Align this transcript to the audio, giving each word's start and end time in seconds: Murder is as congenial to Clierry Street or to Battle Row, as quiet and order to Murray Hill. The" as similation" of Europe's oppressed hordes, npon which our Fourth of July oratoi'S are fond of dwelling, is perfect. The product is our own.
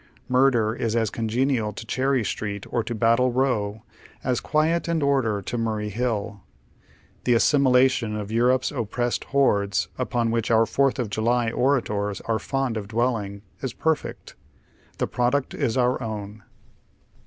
Murder 0.27 0.73
is 0.73 0.95
as 0.95 1.11
congenial 1.11 1.71
to 1.73 1.85
Clierry 1.85 2.23
Street 2.25 2.65
or 2.73 2.83
to 2.83 2.95
Battle 2.95 3.31
Row, 3.31 3.83
as 4.23 4.39
quiet 4.39 4.87
and 4.87 5.03
order 5.03 5.43
to 5.43 5.59
Murray 5.59 5.89
Hill. 5.89 6.41
The" 7.25 7.35
as 7.35 7.43
similation" 7.43 8.19
of 8.19 8.31
Europe's 8.31 8.71
oppressed 8.71 9.25
hordes, 9.25 9.89
npon 9.99 10.31
which 10.31 10.49
our 10.49 10.65
Fourth 10.65 10.97
of 10.97 11.11
July 11.11 11.51
oratoi'S 11.51 12.19
are 12.21 12.39
fond 12.39 12.77
of 12.77 12.87
dwelling, 12.87 13.43
is 13.61 13.73
perfect. 13.73 14.33
The 14.97 15.05
product 15.05 15.53
is 15.53 15.77
our 15.77 16.01
own. 16.01 16.41